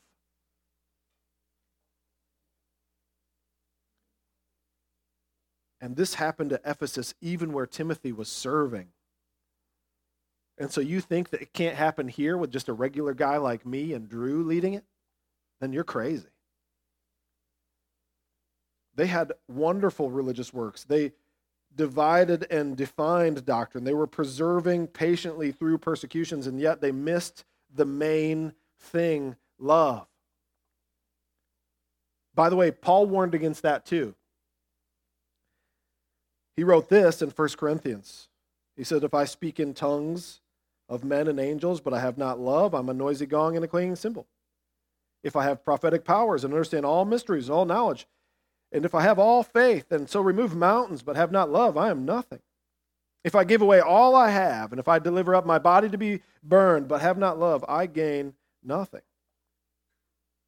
[5.85, 8.87] And this happened to Ephesus even where Timothy was serving.
[10.57, 13.67] And so you think that it can't happen here with just a regular guy like
[13.67, 14.83] me and Drew leading it?
[15.61, 16.25] Then you're crazy.
[18.95, 20.83] They had wonderful religious works.
[20.85, 21.11] They
[21.75, 23.83] divided and defined doctrine.
[23.83, 30.07] They were preserving patiently through persecutions, and yet they missed the main thing love.
[32.33, 34.15] By the way, Paul warned against that too.
[36.55, 38.29] He wrote this in 1 Corinthians.
[38.75, 40.41] He said, If I speak in tongues
[40.87, 43.67] of men and angels, but I have not love, I'm a noisy gong and a
[43.67, 44.27] clanging cymbal.
[45.23, 48.07] If I have prophetic powers and understand all mysteries and all knowledge,
[48.71, 51.89] and if I have all faith and so remove mountains but have not love, I
[51.89, 52.41] am nothing.
[53.23, 55.97] If I give away all I have, and if I deliver up my body to
[55.97, 59.01] be burned but have not love, I gain nothing.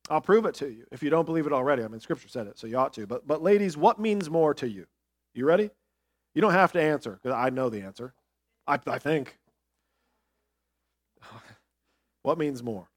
[0.09, 1.83] I'll prove it to you if you don't believe it already.
[1.83, 3.07] I mean, Scripture said it, so you ought to.
[3.07, 4.85] But, but ladies, what means more to you?
[5.33, 5.71] You ready?
[6.37, 8.13] You don't have to answer because I know the answer.
[8.67, 9.39] I, I think.
[12.21, 12.91] what means more?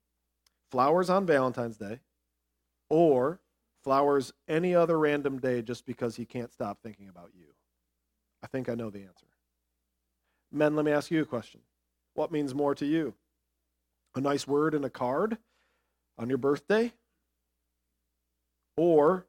[0.70, 2.00] Flowers on Valentine's Day
[2.90, 3.40] or
[3.82, 7.46] flowers any other random day just because he can't stop thinking about you?
[8.42, 9.26] I think I know the answer.
[10.52, 11.62] Men, let me ask you a question.
[12.12, 13.14] What means more to you?
[14.14, 15.38] A nice word in a card
[16.18, 16.92] on your birthday?
[18.76, 19.24] Or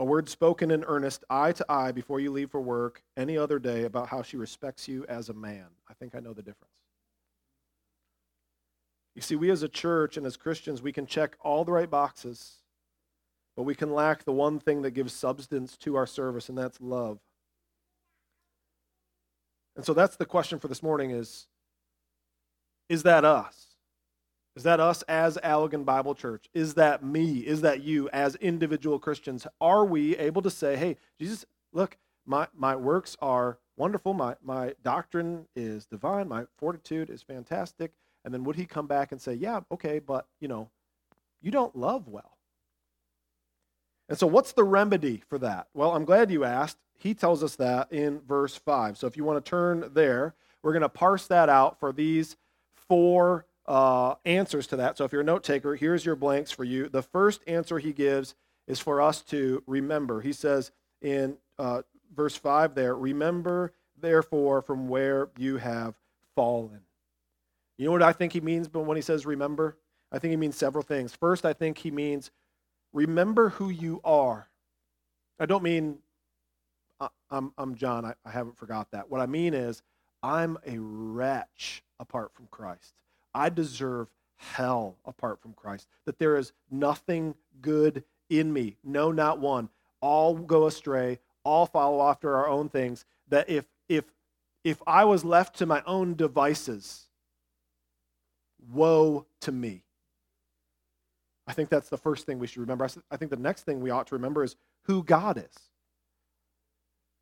[0.00, 3.58] a word spoken in earnest, eye to eye, before you leave for work any other
[3.58, 5.66] day about how she respects you as a man?
[5.90, 6.72] I think I know the difference.
[9.14, 11.90] You see, we as a church and as Christians, we can check all the right
[11.90, 12.62] boxes,
[13.54, 16.80] but we can lack the one thing that gives substance to our service, and that's
[16.80, 17.18] love.
[19.76, 21.46] And so that's the question for this morning is
[22.88, 23.69] is that us?
[24.60, 26.50] Is that us as Allegan Bible Church?
[26.52, 27.38] Is that me?
[27.38, 29.46] Is that you as individual Christians?
[29.58, 31.96] Are we able to say, hey, Jesus, look,
[32.26, 34.12] my, my works are wonderful.
[34.12, 36.28] My, my doctrine is divine.
[36.28, 37.92] My fortitude is fantastic.
[38.22, 40.68] And then would he come back and say, yeah, okay, but, you know,
[41.40, 42.36] you don't love well.
[44.10, 45.68] And so, what's the remedy for that?
[45.72, 46.76] Well, I'm glad you asked.
[46.98, 48.98] He tells us that in verse 5.
[48.98, 52.36] So, if you want to turn there, we're going to parse that out for these
[52.74, 54.98] four uh, answers to that.
[54.98, 56.88] So, if you're a note taker, here's your blanks for you.
[56.88, 58.34] The first answer he gives
[58.66, 60.20] is for us to remember.
[60.20, 61.82] He says in uh,
[62.14, 65.94] verse 5 there, Remember, therefore, from where you have
[66.34, 66.80] fallen.
[67.78, 69.76] You know what I think he means but when he says remember?
[70.12, 71.14] I think he means several things.
[71.14, 72.32] First, I think he means
[72.92, 74.48] remember who you are.
[75.38, 75.98] I don't mean
[77.30, 79.08] I'm, I'm John, I, I haven't forgot that.
[79.08, 79.82] What I mean is
[80.22, 82.94] I'm a wretch apart from Christ.
[83.34, 85.88] I deserve hell apart from Christ.
[86.04, 88.76] That there is nothing good in me.
[88.84, 89.68] No, not one.
[90.00, 93.04] All go astray, all follow after our own things.
[93.28, 94.04] That if if
[94.64, 97.10] if I was left to my own devices,
[98.72, 99.84] Woe to me.
[101.46, 102.88] I think that's the first thing we should remember.
[103.10, 105.70] I think the next thing we ought to remember is who God is.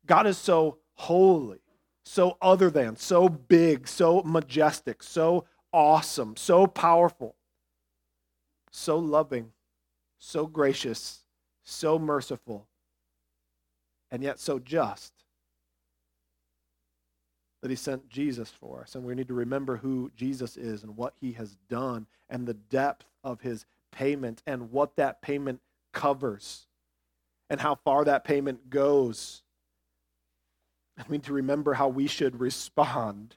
[0.05, 1.59] God is so holy,
[2.03, 7.35] so other than, so big, so majestic, so awesome, so powerful,
[8.71, 9.51] so loving,
[10.17, 11.23] so gracious,
[11.63, 12.67] so merciful,
[14.11, 15.13] and yet so just
[17.61, 18.95] that he sent Jesus for us.
[18.95, 22.53] And we need to remember who Jesus is and what he has done and the
[22.53, 25.59] depth of his payment and what that payment
[25.93, 26.67] covers
[27.49, 29.43] and how far that payment goes.
[31.07, 33.35] We need to remember how we should respond.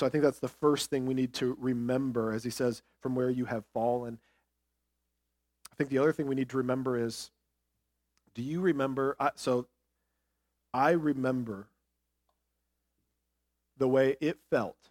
[0.00, 3.14] So I think that's the first thing we need to remember as he says, from
[3.14, 4.18] where you have fallen.
[5.70, 7.30] I think the other thing we need to remember is
[8.34, 9.14] do you remember?
[9.34, 9.66] So
[10.72, 11.66] I remember
[13.76, 14.88] the way it felt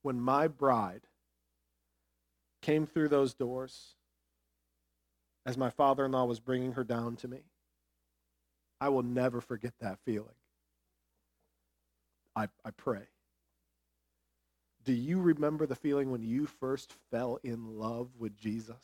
[0.00, 1.02] when my bride
[2.62, 3.94] came through those doors
[5.44, 7.40] as my father in law was bringing her down to me.
[8.80, 10.36] I will never forget that feeling.
[12.34, 13.02] I, I pray.
[14.84, 18.76] Do you remember the feeling when you first fell in love with Jesus?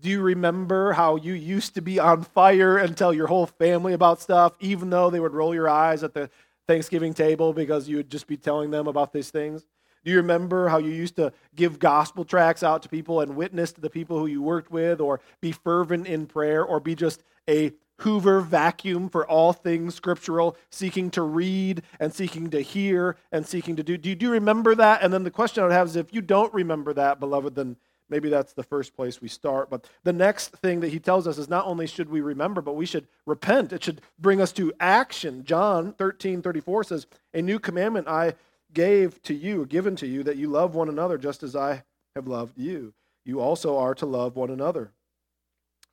[0.00, 3.94] Do you remember how you used to be on fire and tell your whole family
[3.94, 6.30] about stuff, even though they would roll your eyes at the
[6.68, 9.66] Thanksgiving table because you would just be telling them about these things?
[10.04, 13.72] Do you remember how you used to give gospel tracts out to people and witness
[13.72, 17.24] to the people who you worked with, or be fervent in prayer, or be just
[17.48, 23.46] a Hoover vacuum for all things scriptural, seeking to read and seeking to hear and
[23.46, 23.96] seeking to do?
[23.96, 25.02] Do you, do you remember that?
[25.02, 27.76] And then the question I would have is if you don't remember that, beloved, then
[28.08, 29.68] maybe that's the first place we start.
[29.68, 32.76] But the next thing that he tells us is not only should we remember, but
[32.76, 33.72] we should repent.
[33.72, 35.44] It should bring us to action.
[35.44, 38.34] John 13 34 says, A new commandment I
[38.72, 41.82] gave to you, given to you, that you love one another just as I
[42.14, 42.94] have loved you.
[43.24, 44.92] You also are to love one another.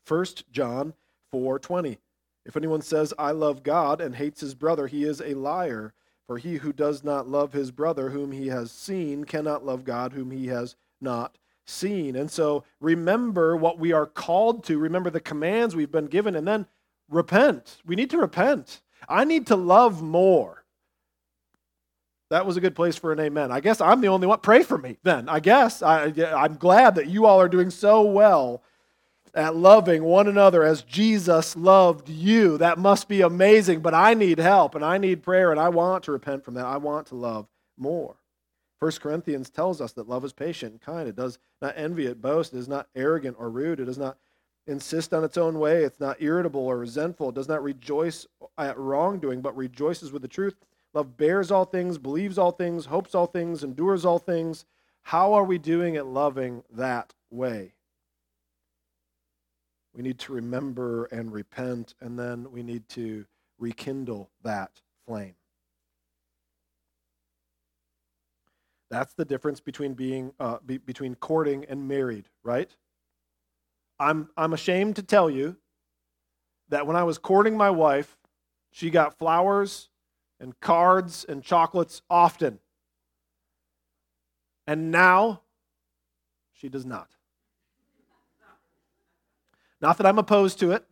[0.03, 0.93] First John
[1.41, 1.97] 4 20.
[2.45, 5.93] If anyone says, I love God, and hates his brother, he is a liar.
[6.27, 10.13] For he who does not love his brother whom he has seen cannot love God
[10.13, 12.15] whom he has not seen.
[12.15, 16.47] And so remember what we are called to, remember the commands we've been given, and
[16.47, 16.65] then
[17.09, 17.77] repent.
[17.85, 18.81] We need to repent.
[19.07, 20.63] I need to love more.
[22.31, 23.51] That was a good place for an amen.
[23.51, 24.39] I guess I'm the only one.
[24.39, 25.29] Pray for me then.
[25.29, 26.05] I guess I,
[26.35, 28.63] I'm glad that you all are doing so well
[29.35, 32.57] at loving one another as Jesus loved you.
[32.57, 36.05] That must be amazing, but I need help and I need prayer and I want
[36.05, 36.65] to repent from that.
[36.65, 38.15] I want to love more.
[38.79, 41.07] 1 Corinthians tells us that love is patient and kind.
[41.07, 44.17] It does not envy, it boasts, it is not arrogant or rude, it does not
[44.67, 48.25] insist on its own way, it's not irritable or resentful, it does not rejoice
[48.57, 50.55] at wrongdoing, but rejoices with the truth.
[50.93, 54.65] Love bears all things, believes all things, hopes all things, endures all things.
[55.03, 57.74] How are we doing at loving that way?
[59.95, 63.25] We need to remember and repent, and then we need to
[63.57, 65.35] rekindle that flame.
[68.89, 72.75] That's the difference between being uh, be, between courting and married, right?
[73.99, 75.55] I'm I'm ashamed to tell you
[76.69, 78.17] that when I was courting my wife,
[78.71, 79.89] she got flowers
[80.39, 82.59] and cards and chocolates often.
[84.67, 85.41] And now
[86.51, 87.14] she does not.
[89.81, 90.85] Not that I'm opposed to it.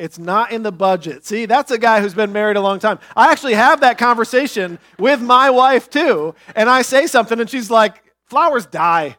[0.00, 1.26] It's not in the budget.
[1.26, 2.98] See, that's a guy who's been married a long time.
[3.14, 7.70] I actually have that conversation with my wife too, and I say something, and she's
[7.70, 9.18] like, "Flowers die.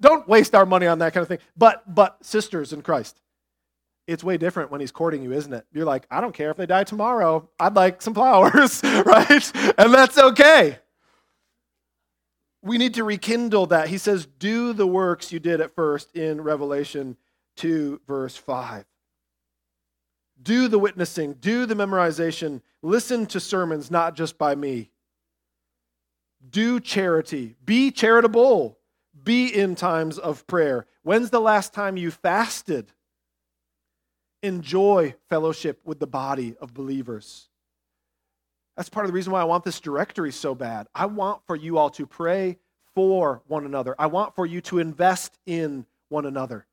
[0.00, 3.20] Don't waste our money on that kind of thing." But, but sisters in Christ,
[4.06, 5.64] it's way different when he's courting you, isn't it?
[5.72, 7.48] You're like, "I don't care if they die tomorrow.
[7.58, 10.78] I'd like some flowers, right?" And that's okay.
[12.62, 13.88] We need to rekindle that.
[13.88, 17.16] He says, "Do the works you did at first in Revelation
[17.56, 18.84] 2, verse 5."
[20.40, 24.92] Do the witnessing, do the memorization, listen to sermons, not just by me.
[26.48, 28.78] Do charity, be charitable,
[29.24, 30.86] be in times of prayer.
[31.02, 32.92] When's the last time you fasted?
[34.42, 37.47] Enjoy fellowship with the body of believers.
[38.78, 40.86] That's part of the reason why I want this directory so bad.
[40.94, 42.58] I want for you all to pray
[42.94, 43.96] for one another.
[43.98, 46.64] I want for you to invest in one another.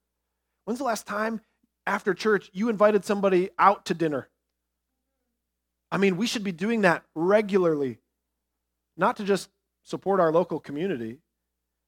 [0.66, 1.42] When's the last time
[1.88, 4.30] after church, you invited somebody out to dinner.
[5.92, 7.98] I mean, we should be doing that regularly,
[8.96, 9.50] not to just
[9.84, 11.18] support our local community,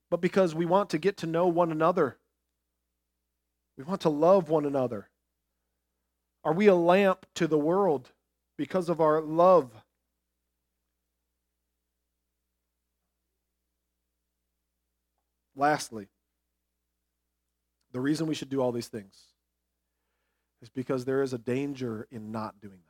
[0.09, 2.17] but because we want to get to know one another.
[3.77, 5.09] We want to love one another.
[6.43, 8.09] Are we a lamp to the world
[8.57, 9.69] because of our love?
[15.57, 16.07] Lastly,
[17.91, 19.17] the reason we should do all these things
[20.61, 22.81] is because there is a danger in not doing them.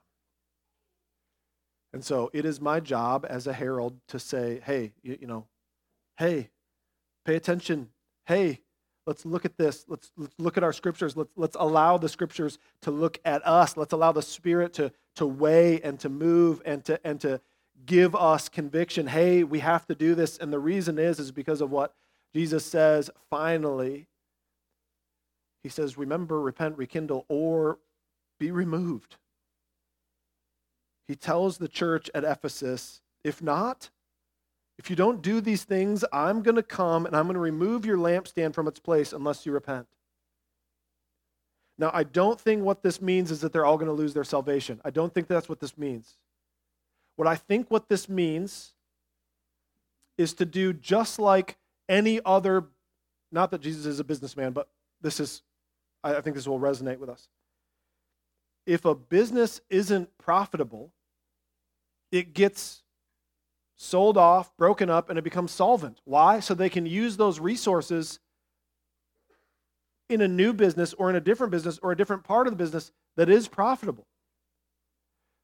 [1.93, 5.47] And so it is my job as a herald to say, hey, you, you know,
[6.17, 6.49] hey,
[7.25, 7.89] pay attention.
[8.25, 8.59] Hey,
[9.05, 9.85] let's look at this.
[9.87, 11.15] Let's, let's look at our scriptures.
[11.15, 13.77] Let's, let's allow the scriptures to look at us.
[13.77, 17.39] Let's allow the Spirit to, to weigh and to move and to, and to
[17.85, 19.07] give us conviction.
[19.07, 20.37] Hey, we have to do this.
[20.37, 21.93] And the reason is, is because of what
[22.33, 24.07] Jesus says finally
[25.67, 27.79] he says, Remember, repent, rekindle, or
[28.39, 29.17] be removed.
[31.07, 33.89] He tells the church at Ephesus, If not,
[34.77, 37.85] if you don't do these things, I'm going to come and I'm going to remove
[37.85, 39.87] your lampstand from its place unless you repent.
[41.77, 44.23] Now, I don't think what this means is that they're all going to lose their
[44.23, 44.79] salvation.
[44.85, 46.17] I don't think that's what this means.
[47.17, 48.73] What I think what this means
[50.17, 51.57] is to do just like
[51.89, 52.65] any other,
[53.31, 54.69] not that Jesus is a businessman, but
[55.01, 55.41] this is
[56.03, 57.27] I think this will resonate with us.
[58.65, 60.91] If a business isn't profitable,
[62.11, 62.83] it gets
[63.75, 65.99] sold off, broken up, and it becomes solvent.
[66.03, 66.39] Why?
[66.39, 68.19] So they can use those resources
[70.09, 72.57] in a new business or in a different business or a different part of the
[72.57, 74.07] business that is profitable.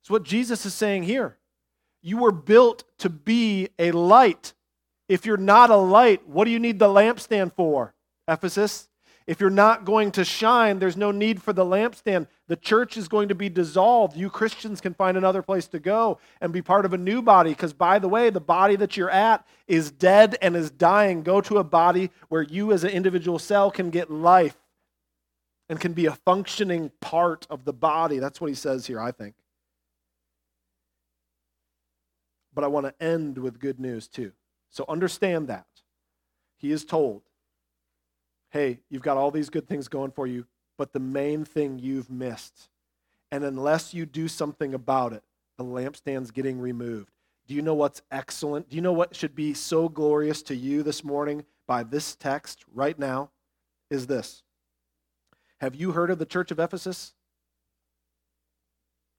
[0.02, 1.38] It's what Jesus is saying here.
[2.02, 4.54] You were built to be a light.
[5.14, 7.93] If you're not a light, what do you need the lampstand for?
[8.28, 8.89] Ephesus.
[9.28, 12.26] If you're not going to shine, there's no need for the lampstand.
[12.47, 14.18] The church is going to be dissolved.
[14.18, 17.51] You Christians can find another place to go and be part of a new body.
[17.51, 21.22] Because, by the way, the body that you're at is dead and is dying.
[21.22, 24.57] Go to a body where you, as an individual cell, can get life
[25.70, 28.18] and can be a functioning part of the body.
[28.18, 29.36] That's what he says here, I think.
[32.51, 34.32] But I want to end with good news, too.
[34.74, 35.67] So understand that.
[36.57, 37.21] He is told
[38.49, 40.45] hey, you've got all these good things going for you,
[40.78, 42.69] but the main thing you've missed.
[43.32, 45.24] And unless you do something about it,
[45.57, 47.09] the lampstand's getting removed.
[47.47, 48.69] Do you know what's excellent?
[48.69, 52.63] Do you know what should be so glorious to you this morning by this text
[52.71, 53.32] right now?
[53.89, 54.43] Is this.
[55.57, 57.15] Have you heard of the church of Ephesus?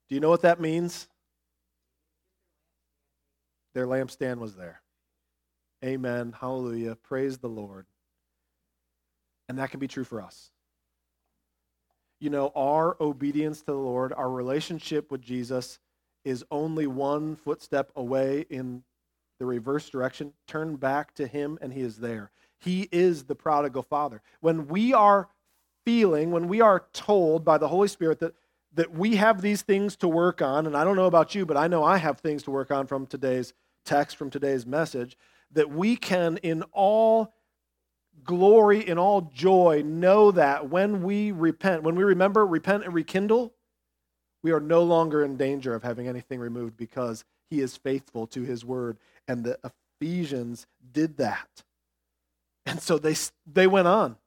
[0.07, 1.09] Do you know what that means?
[3.73, 4.81] Their lampstand was there.
[5.85, 6.33] Amen.
[6.39, 6.95] Hallelujah.
[6.95, 7.85] Praise the Lord.
[9.47, 10.49] And that can be true for us.
[12.19, 15.79] You know, our obedience to the Lord, our relationship with Jesus
[16.23, 18.83] is only one footstep away in
[19.37, 20.33] the reverse direction.
[20.47, 22.31] Turn back to Him, and He is there.
[22.59, 24.23] He is the prodigal Father.
[24.39, 25.29] When we are
[25.85, 28.33] feeling, when we are told by the Holy Spirit that,
[28.73, 31.57] that we have these things to work on, and I don't know about you, but
[31.57, 33.53] I know I have things to work on from today's
[33.85, 35.15] text, from today's message,
[35.55, 37.33] that we can, in all
[38.23, 43.53] glory, in all joy, know that when we repent, when we remember, repent, and rekindle,
[44.43, 48.43] we are no longer in danger of having anything removed because he is faithful to
[48.43, 48.97] his word.
[49.27, 49.57] And the
[49.99, 51.63] Ephesians did that.
[52.65, 53.15] And so they,
[53.51, 54.17] they went on.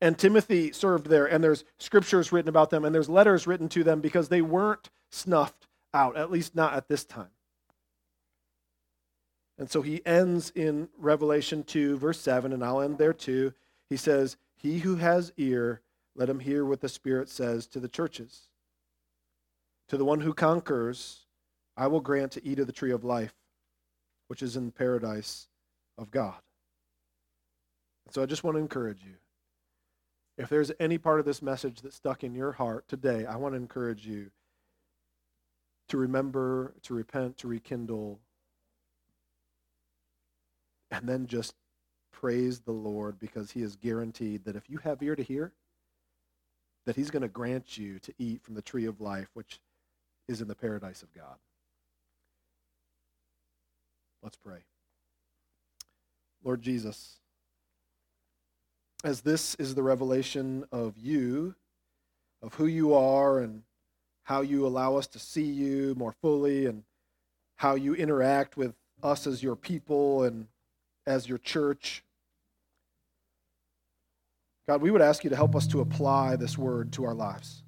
[0.00, 3.84] And Timothy served there, and there's scriptures written about them, and there's letters written to
[3.84, 7.30] them because they weren't snuffed out, at least not at this time.
[9.58, 13.52] And so he ends in Revelation 2, verse 7, and I'll end there too.
[13.88, 15.80] He says, He who has ear,
[16.16, 18.48] let him hear what the Spirit says to the churches.
[19.88, 21.26] To the one who conquers,
[21.76, 23.34] I will grant to eat of the tree of life,
[24.28, 25.48] which is in the paradise
[25.98, 26.40] of God.
[28.10, 29.14] So I just want to encourage you.
[30.36, 33.54] If there's any part of this message that's stuck in your heart today, I want
[33.54, 34.30] to encourage you
[35.88, 38.18] to remember, to repent, to rekindle,
[40.98, 41.54] and then just
[42.12, 45.52] praise the Lord because he is guaranteed that if you have ear to hear,
[46.86, 49.60] that he's going to grant you to eat from the tree of life, which
[50.28, 51.36] is in the paradise of God.
[54.22, 54.60] Let's pray.
[56.42, 57.18] Lord Jesus,
[59.02, 61.54] as this is the revelation of you,
[62.42, 63.62] of who you are, and
[64.24, 66.84] how you allow us to see you more fully, and
[67.56, 70.46] how you interact with us as your people and
[71.06, 72.02] as your church.
[74.66, 77.62] God, we would ask you to help us to apply this word to our lives.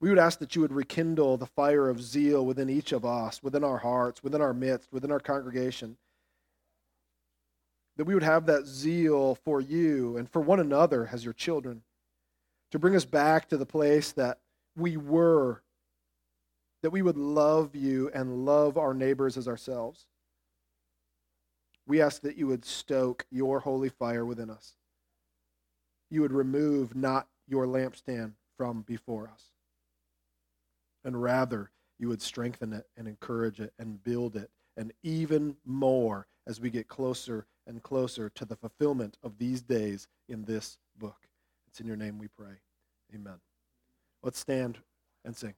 [0.00, 3.42] We would ask that you would rekindle the fire of zeal within each of us,
[3.42, 5.96] within our hearts, within our midst, within our congregation
[7.96, 11.82] that we would have that zeal for you and for one another as your children,
[12.70, 14.38] to bring us back to the place that
[14.76, 15.62] we were,
[16.82, 20.06] that we would love you and love our neighbors as ourselves.
[21.86, 24.76] We ask that you would stoke your holy fire within us.
[26.10, 29.46] You would remove not your lampstand from before us,
[31.04, 36.26] and rather you would strengthen it and encourage it and build it, and even more
[36.46, 41.28] as we get closer and closer to the fulfillment of these days in this book.
[41.68, 42.54] It's in your name we pray.
[43.14, 43.40] Amen.
[44.22, 44.78] Let's stand
[45.24, 45.54] and sing.